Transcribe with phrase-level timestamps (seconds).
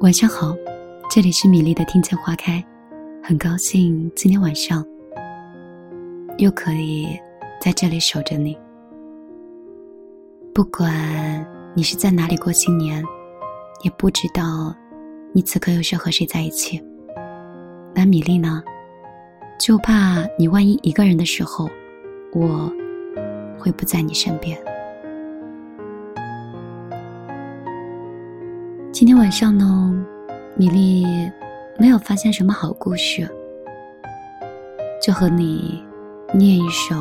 [0.00, 0.54] 晚上好，
[1.10, 2.64] 这里是米粒的听见花开，
[3.22, 4.84] 很高兴今天晚上
[6.38, 7.18] 又可以
[7.60, 8.56] 在这里守着你。
[10.54, 13.02] 不管你是在哪里过新年，
[13.82, 14.74] 也不知道
[15.32, 16.82] 你此刻又是和谁在一起。
[17.94, 18.62] 那米粒呢？
[19.58, 21.70] 就怕你万一一个人的时候，
[22.32, 22.70] 我
[23.56, 24.58] 会不在你身边。
[28.94, 29.92] 今天晚上呢，
[30.54, 31.04] 米粒
[31.76, 33.28] 没有发现什么好故事，
[35.02, 35.82] 就和你
[36.32, 36.94] 念一首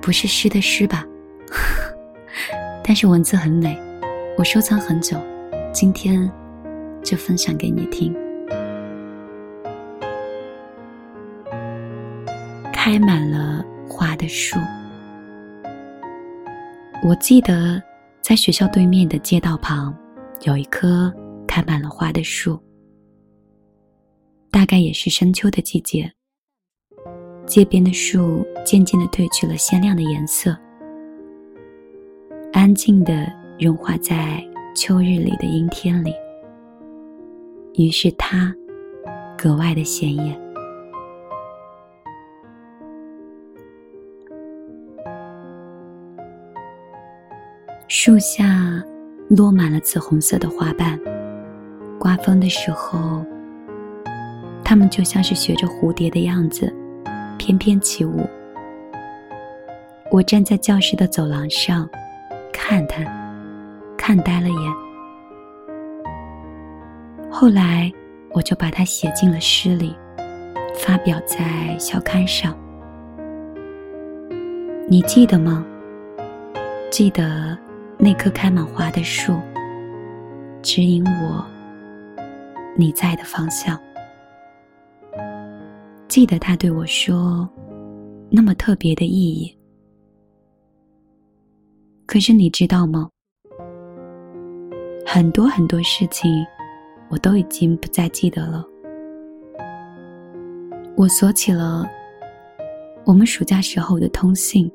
[0.00, 1.04] 不是诗的诗吧。
[2.84, 3.76] 但是文字很美，
[4.38, 5.18] 我收藏很久，
[5.72, 6.30] 今天
[7.02, 8.16] 就分享给你听。
[12.72, 14.60] 开满了花的树，
[17.02, 17.82] 我记得
[18.20, 19.92] 在学校对面的街道旁
[20.42, 21.12] 有一棵
[21.46, 22.58] 开满了花的树，
[24.50, 26.10] 大概也是深秋的季节，
[27.46, 30.56] 街边的树渐渐的褪去了鲜亮的颜色。
[32.54, 34.42] 安静的融化在
[34.74, 36.14] 秋日里的阴天里，
[37.74, 38.54] 于是它
[39.36, 40.40] 格外的显眼。
[47.88, 48.82] 树下
[49.30, 50.98] 落满了紫红色的花瓣，
[52.00, 53.24] 刮风的时候，
[54.64, 56.74] 它们就像是学着蝴蝶的样子，
[57.38, 58.28] 翩翩起舞。
[60.10, 61.88] 我站在教室的走廊上。
[62.52, 63.02] 看他，
[63.96, 64.74] 看呆了眼。
[67.30, 67.90] 后来，
[68.32, 69.96] 我就把它写进了诗里，
[70.84, 72.56] 发表在校刊上。
[74.88, 75.64] 你记得吗？
[76.90, 77.58] 记得
[78.02, 79.38] 那棵开满花的树，
[80.62, 81.46] 指引我
[82.74, 83.78] 你在的方向。
[86.08, 87.46] 记得他对我说，
[88.30, 89.54] 那么特别的意义。
[92.06, 93.06] 可是你知道吗？
[95.06, 96.42] 很多很多事情，
[97.10, 98.64] 我都已经不再记得了。
[100.96, 101.86] 我锁起了
[103.04, 104.72] 我们暑假时候的通信，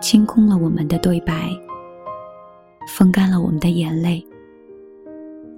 [0.00, 1.50] 清空了我们的对白，
[2.88, 4.24] 风干了我们的眼泪，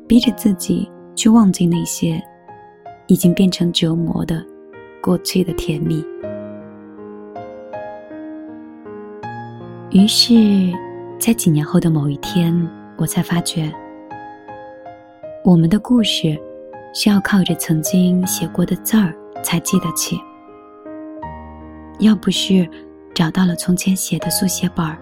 [0.07, 2.23] 逼着自己去忘记那些
[3.07, 4.45] 已经变成折磨的
[5.03, 6.05] 过去的甜蜜。
[9.91, 10.35] 于是，
[11.19, 12.55] 在几年后的某一天，
[12.97, 13.73] 我才发觉，
[15.45, 16.37] 我们的故事
[16.93, 20.19] 是要靠着曾经写过的字儿才记得起。
[22.01, 22.69] 要不是
[23.15, 24.99] 找到了从前写的速写本儿，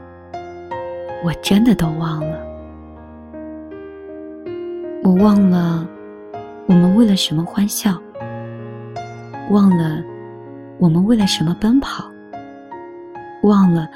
[1.25, 2.39] 我真的都忘了。
[5.05, 5.89] 我忘了
[6.67, 8.01] 我们为了什么欢笑，
[9.51, 10.03] 忘了
[10.79, 12.11] 我们为了什么奔跑，
[13.43, 13.89] 忘了。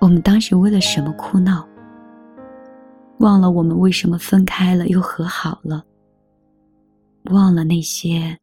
[0.00, 1.66] 我们当时为了什么哭闹？
[3.18, 5.82] 忘了我们为什么分开了又和好了？
[7.30, 8.36] 忘了那些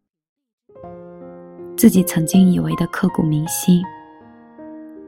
[1.77, 3.83] 自己曾经以为的刻骨铭心，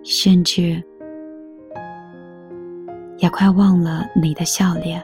[0.03, 0.83] 甚至
[3.23, 5.01] 也快忘了你的笑脸。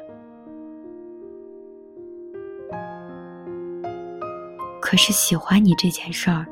[4.81, 6.45] 可是喜欢你这件事儿，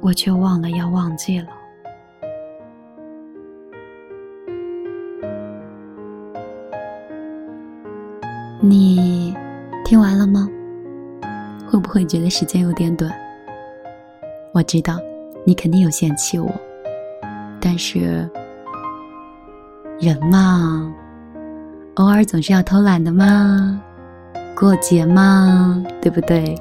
[0.00, 1.48] 我却忘了要忘记了。
[8.60, 9.34] 你
[9.84, 10.48] 听完了吗？
[11.68, 13.12] 会不会觉得时间有点短？
[14.54, 15.00] 我知道
[15.44, 16.48] 你肯定有嫌弃我，
[17.60, 18.30] 但是
[20.00, 20.90] 人嘛，
[21.96, 23.78] 偶尔总是要偷懒的嘛，
[24.56, 26.54] 过节嘛，对不对？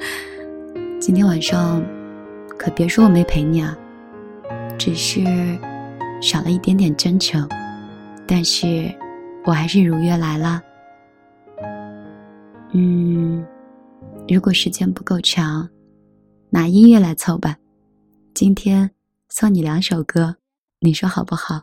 [1.00, 1.82] 今天晚上
[2.58, 3.74] 可别说我没陪你啊，
[4.78, 5.24] 只是
[6.20, 7.48] 少了一点点真诚，
[8.26, 8.94] 但是
[9.46, 10.60] 我还是如约来了。
[12.72, 13.42] 嗯，
[14.28, 15.66] 如果时间不够长，
[16.50, 17.56] 拿音乐来凑吧。
[18.34, 18.90] 今天
[19.30, 20.36] 送你两首歌，
[20.80, 21.62] 你说好不好？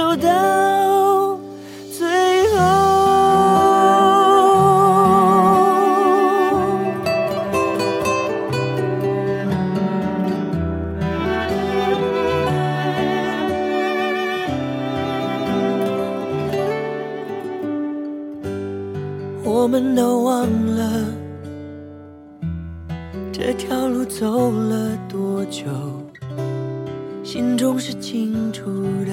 [0.00, 1.38] 走到
[1.92, 2.08] 最
[2.48, 2.56] 后。
[19.44, 21.04] 我们都忘了
[23.30, 25.66] 这条路走了多久，
[27.22, 28.64] 心中是清楚
[29.04, 29.12] 的，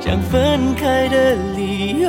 [0.00, 2.08] 想分开的理由。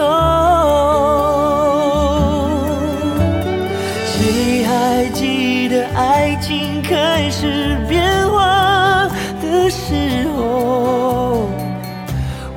[4.05, 9.09] 谁还记得爱情开始变化
[9.41, 11.49] 的时候？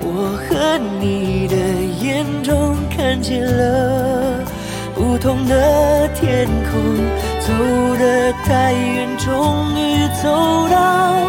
[0.01, 1.57] 我和你的
[2.01, 4.39] 眼中看见了
[4.95, 6.81] 不同的天空，
[7.41, 7.53] 走
[7.99, 11.29] 得太远，终于走到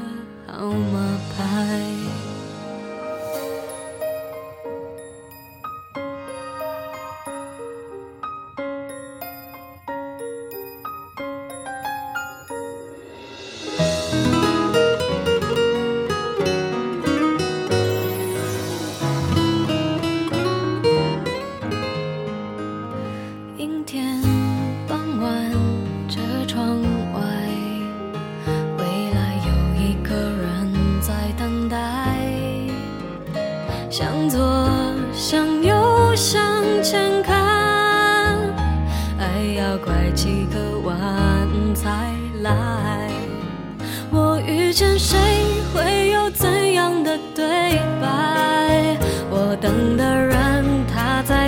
[0.61, 2.30] 号码牌。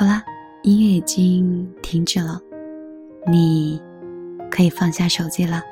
[0.00, 0.24] 好啦，
[0.62, 2.40] 音乐已经停止了，
[3.30, 3.78] 你
[4.50, 5.62] 可以放下手机了。